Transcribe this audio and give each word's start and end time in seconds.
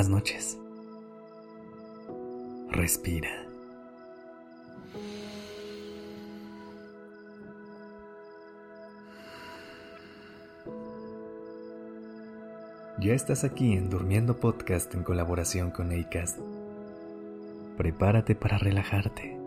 Buenas 0.00 0.16
noches. 0.16 0.58
Respira. 2.70 3.28
Ya 12.98 13.12
estás 13.12 13.44
aquí 13.44 13.74
en 13.74 13.90
Durmiendo 13.90 14.40
Podcast 14.40 14.94
en 14.94 15.02
colaboración 15.02 15.70
con 15.70 15.92
Acast. 15.92 16.38
Prepárate 17.76 18.34
para 18.34 18.56
relajarte. 18.56 19.38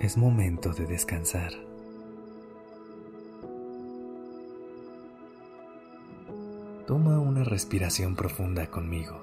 Es 0.00 0.16
momento 0.16 0.72
de 0.72 0.86
descansar. 0.86 1.67
Respiración 7.48 8.14
profunda 8.14 8.66
conmigo. 8.68 9.20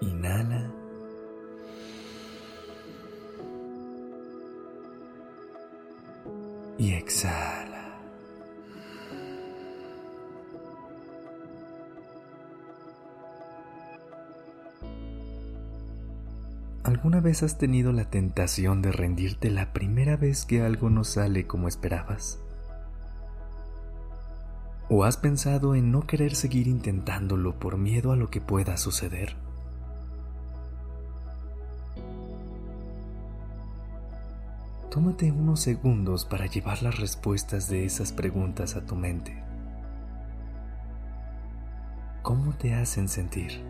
Inhala. 0.00 0.70
Y 6.78 6.94
exhala. 6.94 7.72
¿Alguna 16.82 17.20
vez 17.20 17.42
has 17.42 17.58
tenido 17.58 17.92
la 17.92 18.10
tentación 18.10 18.82
de 18.82 18.90
rendirte 18.90 19.50
la 19.50 19.72
primera 19.72 20.16
vez 20.16 20.44
que 20.44 20.62
algo 20.62 20.90
no 20.90 21.04
sale 21.04 21.46
como 21.46 21.68
esperabas? 21.68 22.40
¿O 24.94 25.04
has 25.04 25.16
pensado 25.16 25.74
en 25.74 25.90
no 25.90 26.06
querer 26.06 26.34
seguir 26.34 26.68
intentándolo 26.68 27.58
por 27.58 27.78
miedo 27.78 28.12
a 28.12 28.16
lo 28.16 28.28
que 28.28 28.42
pueda 28.42 28.76
suceder? 28.76 29.36
Tómate 34.90 35.32
unos 35.32 35.60
segundos 35.60 36.26
para 36.26 36.44
llevar 36.44 36.82
las 36.82 36.98
respuestas 37.00 37.70
de 37.70 37.86
esas 37.86 38.12
preguntas 38.12 38.76
a 38.76 38.84
tu 38.84 38.94
mente. 38.94 39.42
¿Cómo 42.20 42.52
te 42.52 42.74
hacen 42.74 43.08
sentir? 43.08 43.64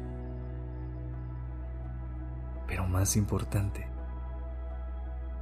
Pero 2.67 2.89
más 2.89 3.17
importante, 3.17 3.87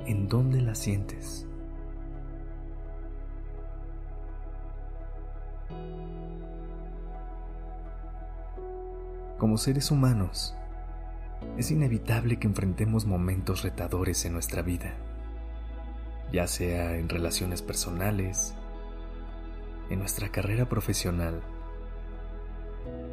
¿en 0.05 0.29
dónde 0.29 0.61
las 0.61 0.77
sientes? 0.77 1.47
Como 9.51 9.59
seres 9.59 9.91
humanos, 9.91 10.55
es 11.59 11.73
inevitable 11.73 12.39
que 12.39 12.47
enfrentemos 12.47 13.05
momentos 13.05 13.65
retadores 13.65 14.25
en 14.25 14.33
nuestra 14.33 14.63
vida, 14.63 14.95
ya 16.33 16.47
sea 16.47 16.97
en 16.97 17.09
relaciones 17.09 17.61
personales, 17.61 18.55
en 19.91 19.99
nuestra 19.99 20.29
carrera 20.29 20.69
profesional 20.69 21.43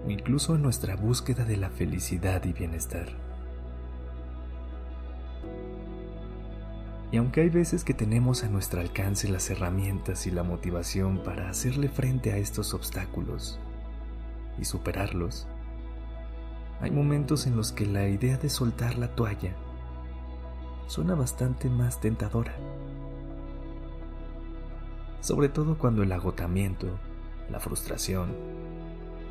o 0.06 0.12
incluso 0.12 0.54
en 0.54 0.62
nuestra 0.62 0.96
búsqueda 0.96 1.44
de 1.44 1.58
la 1.58 1.72
felicidad 1.72 2.46
y 2.46 2.54
bienestar. 2.54 3.08
Y 7.12 7.18
aunque 7.18 7.42
hay 7.42 7.50
veces 7.50 7.84
que 7.84 7.96
tenemos 7.96 8.44
a 8.44 8.48
nuestro 8.48 8.80
alcance 8.80 9.28
las 9.28 9.50
herramientas 9.50 10.28
y 10.28 10.30
la 10.30 10.44
motivación 10.44 11.24
para 11.24 11.50
hacerle 11.50 11.90
frente 11.90 12.32
a 12.32 12.38
estos 12.38 12.76
obstáculos 12.76 13.60
y 14.60 14.66
superarlos, 14.66 15.48
hay 16.80 16.92
momentos 16.92 17.48
en 17.48 17.56
los 17.56 17.72
que 17.72 17.86
la 17.86 18.08
idea 18.08 18.38
de 18.38 18.50
soltar 18.50 18.98
la 18.98 19.16
toalla 19.16 19.56
suena 20.88 21.16
bastante 21.16 21.70
más 21.70 22.00
tentadora. 22.00 22.56
Sobre 25.22 25.50
todo 25.50 25.78
cuando 25.78 26.04
el 26.04 26.12
agotamiento, 26.12 26.88
la 27.50 27.60
frustración 27.60 28.36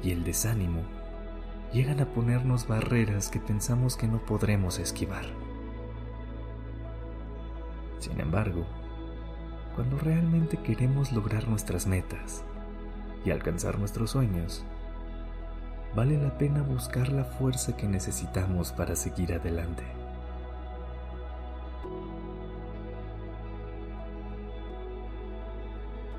y 0.03 0.11
el 0.11 0.25
desánimo 0.25 0.83
llegan 1.73 2.01
a 2.01 2.07
ponernos 2.07 2.67
barreras 2.67 3.29
que 3.29 3.41
pensamos 3.41 3.97
que 3.97 4.09
no 4.09 4.19
podremos 4.19 4.79
esquivar. 4.79 5.25
Sin 7.99 8.21
embargo, 8.21 8.67
cuando 9.75 9.99
realmente 9.99 10.57
queremos 10.59 11.13
lograr 11.13 11.49
nuestras 11.49 11.87
metas 11.87 12.43
y 13.25 13.31
alcanzar 13.31 13.79
nuestros 13.79 14.11
sueños, 14.11 14.65
vale 15.97 16.19
la 16.23 16.37
pena 16.37 16.61
buscar 16.61 17.09
la 17.09 17.25
fuerza 17.25 17.75
que 17.75 17.89
necesitamos 17.89 18.71
para 18.71 18.95
seguir 18.95 19.33
adelante. 19.33 19.83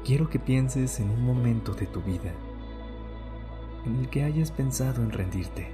Quiero 0.04 0.30
que 0.30 0.40
pienses 0.40 1.00
en 1.00 1.12
un 1.12 1.22
momento 1.22 1.74
de 1.74 1.86
tu 1.86 2.02
vida 2.02 2.32
en 3.86 3.98
el 3.98 4.10
que 4.10 4.24
hayas 4.24 4.52
pensado 4.52 5.04
en 5.04 5.12
rendirte, 5.12 5.68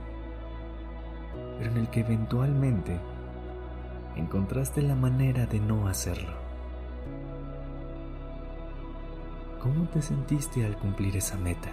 pero 1.57 1.71
en 1.71 1.77
el 1.77 1.89
que 1.89 2.01
eventualmente 2.01 2.99
encontraste 4.17 4.81
la 4.81 4.95
manera 4.95 5.45
de 5.45 5.61
no 5.61 5.87
hacerlo. 5.87 6.33
¿Cómo 9.61 9.85
te 9.85 10.01
sentiste 10.01 10.65
al 10.65 10.77
cumplir 10.77 11.15
esa 11.15 11.37
meta? 11.37 11.71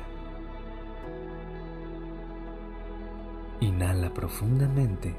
Inhala 3.60 4.14
profundamente. 4.14 5.14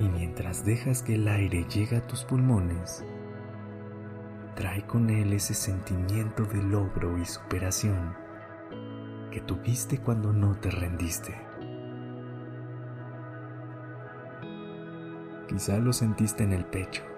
Y 0.00 0.08
mientras 0.08 0.64
dejas 0.64 1.02
que 1.02 1.14
el 1.14 1.28
aire 1.28 1.64
llegue 1.72 1.98
a 1.98 2.06
tus 2.08 2.24
pulmones, 2.24 3.04
trae 4.56 4.84
con 4.88 5.08
él 5.08 5.32
ese 5.32 5.54
sentimiento 5.54 6.44
de 6.44 6.64
logro 6.64 7.16
y 7.18 7.24
superación 7.24 8.16
que 9.30 9.40
tuviste 9.40 9.98
cuando 9.98 10.32
no 10.32 10.58
te 10.58 10.72
rendiste. 10.72 11.40
Quizá 15.48 15.78
lo 15.78 15.92
sentiste 15.92 16.42
en 16.42 16.54
el 16.54 16.64
pecho 16.64 17.11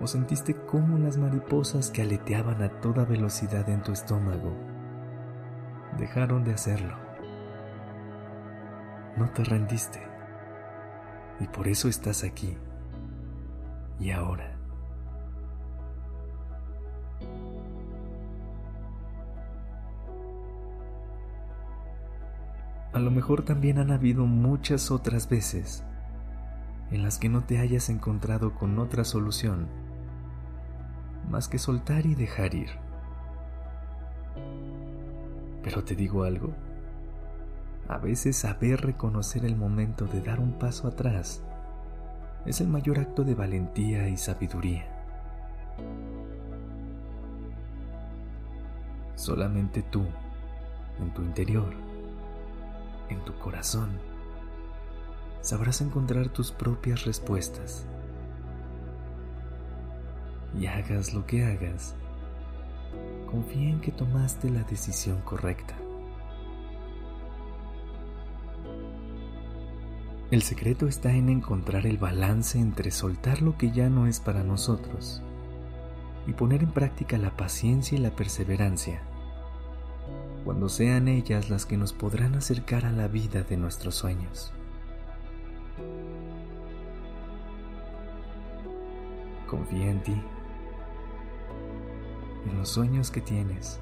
o 0.00 0.06
sentiste 0.06 0.54
cómo 0.54 0.98
las 0.98 1.16
mariposas 1.16 1.90
que 1.90 2.02
aleteaban 2.02 2.62
a 2.62 2.68
toda 2.80 3.04
velocidad 3.04 3.68
en 3.68 3.82
tu 3.82 3.92
estómago 3.92 4.52
dejaron 5.98 6.44
de 6.44 6.52
hacerlo. 6.52 6.96
No 9.16 9.30
te 9.30 9.44
rendiste 9.44 10.00
y 11.40 11.46
por 11.48 11.68
eso 11.68 11.88
estás 11.88 12.24
aquí 12.24 12.56
y 13.98 14.10
ahora. 14.10 14.52
A 22.92 22.98
lo 22.98 23.10
mejor 23.10 23.42
también 23.42 23.78
han 23.78 23.90
habido 23.90 24.24
muchas 24.24 24.90
otras 24.90 25.28
veces 25.28 25.84
en 26.90 27.02
las 27.02 27.18
que 27.18 27.28
no 27.28 27.44
te 27.44 27.58
hayas 27.58 27.90
encontrado 27.90 28.54
con 28.54 28.78
otra 28.78 29.04
solución 29.04 29.85
más 31.28 31.48
que 31.48 31.58
soltar 31.58 32.06
y 32.06 32.14
dejar 32.14 32.54
ir. 32.54 32.70
Pero 35.62 35.84
te 35.84 35.94
digo 35.94 36.24
algo, 36.24 36.52
a 37.88 37.98
veces 37.98 38.36
saber 38.36 38.80
reconocer 38.80 39.44
el 39.44 39.56
momento 39.56 40.06
de 40.06 40.20
dar 40.20 40.40
un 40.40 40.52
paso 40.52 40.88
atrás 40.88 41.42
es 42.44 42.60
el 42.60 42.68
mayor 42.68 43.00
acto 43.00 43.24
de 43.24 43.34
valentía 43.34 44.08
y 44.08 44.16
sabiduría. 44.16 44.86
Solamente 49.16 49.82
tú, 49.82 50.04
en 51.00 51.12
tu 51.12 51.22
interior, 51.22 51.72
en 53.08 53.24
tu 53.24 53.36
corazón, 53.38 53.90
sabrás 55.40 55.80
encontrar 55.80 56.28
tus 56.28 56.52
propias 56.52 57.04
respuestas 57.04 57.86
y 60.58 60.66
hagas 60.66 61.12
lo 61.12 61.26
que 61.26 61.44
hagas, 61.44 61.94
confía 63.30 63.70
en 63.70 63.80
que 63.80 63.92
tomaste 63.92 64.50
la 64.50 64.62
decisión 64.62 65.20
correcta. 65.22 65.74
El 70.30 70.42
secreto 70.42 70.88
está 70.88 71.12
en 71.12 71.28
encontrar 71.28 71.86
el 71.86 71.98
balance 71.98 72.58
entre 72.58 72.90
soltar 72.90 73.42
lo 73.42 73.56
que 73.56 73.70
ya 73.70 73.88
no 73.88 74.08
es 74.08 74.18
para 74.18 74.42
nosotros 74.42 75.22
y 76.26 76.32
poner 76.32 76.64
en 76.64 76.72
práctica 76.72 77.16
la 77.16 77.36
paciencia 77.36 77.96
y 77.96 78.00
la 78.00 78.10
perseverancia, 78.10 79.02
cuando 80.44 80.68
sean 80.68 81.06
ellas 81.06 81.48
las 81.48 81.64
que 81.64 81.76
nos 81.76 81.92
podrán 81.92 82.34
acercar 82.34 82.86
a 82.86 82.90
la 82.90 83.06
vida 83.06 83.42
de 83.44 83.56
nuestros 83.56 83.94
sueños. 83.94 84.52
Confía 89.46 89.90
en 89.92 90.02
ti, 90.02 90.20
en 92.48 92.58
los 92.58 92.68
sueños 92.68 93.10
que 93.10 93.20
tienes 93.20 93.80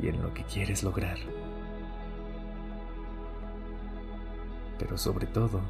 y 0.00 0.08
en 0.08 0.22
lo 0.22 0.32
que 0.34 0.44
quieres 0.44 0.82
lograr. 0.82 1.18
Pero 4.78 4.98
sobre 4.98 5.26
todo, 5.26 5.60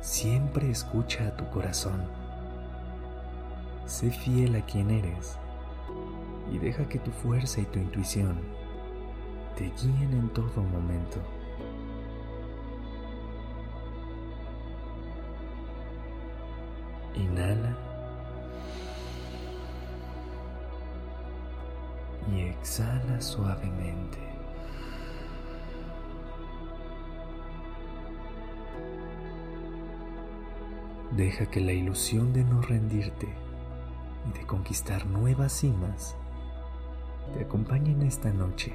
siempre 0.00 0.70
escucha 0.70 1.28
a 1.28 1.36
tu 1.36 1.48
corazón. 1.50 2.02
Sé 3.86 4.10
fiel 4.10 4.56
a 4.56 4.64
quien 4.64 4.90
eres 4.90 5.38
y 6.50 6.58
deja 6.58 6.88
que 6.88 6.98
tu 6.98 7.10
fuerza 7.10 7.60
y 7.60 7.64
tu 7.66 7.78
intuición 7.78 8.40
te 9.56 9.64
guíen 9.64 10.12
en 10.12 10.28
todo 10.30 10.62
momento. 10.62 11.18
Exhala 22.60 23.20
suavemente. 23.20 24.18
Deja 31.12 31.46
que 31.46 31.60
la 31.60 31.72
ilusión 31.72 32.32
de 32.32 32.44
no 32.44 32.60
rendirte 32.62 33.28
y 34.28 34.38
de 34.38 34.46
conquistar 34.46 35.06
nuevas 35.06 35.52
cimas 35.52 36.16
te 37.34 37.44
acompañen 37.44 38.02
esta 38.02 38.30
noche 38.32 38.72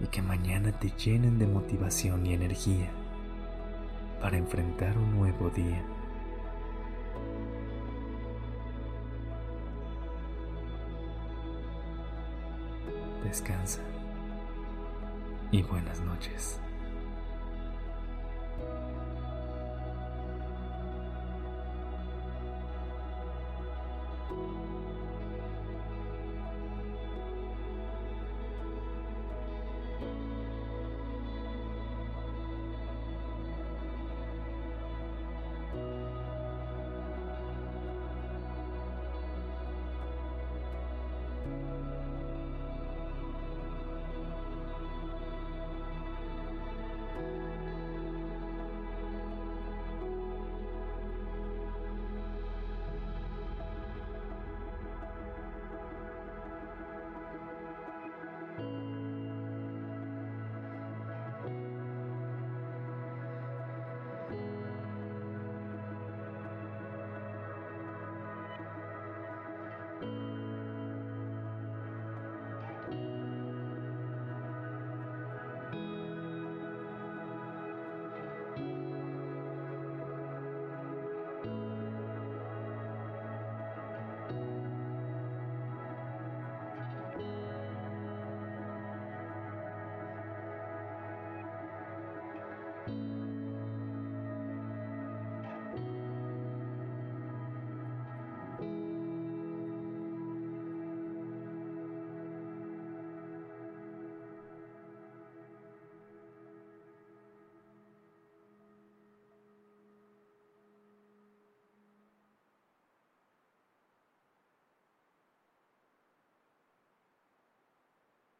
y 0.00 0.06
que 0.08 0.20
mañana 0.20 0.72
te 0.72 0.90
llenen 0.90 1.38
de 1.38 1.46
motivación 1.46 2.26
y 2.26 2.34
energía 2.34 2.90
para 4.20 4.36
enfrentar 4.36 4.98
un 4.98 5.16
nuevo 5.16 5.50
día. 5.50 5.82
Descansa 13.26 13.80
y 15.50 15.60
buenas 15.64 16.00
noches. 16.02 16.60